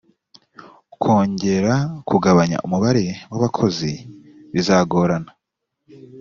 kongera 1.01 1.73
kubanganya 2.07 2.57
umubare 2.65 3.05
wa 3.29 3.37
bakozi 3.43 3.91
bizagorana 4.53 5.31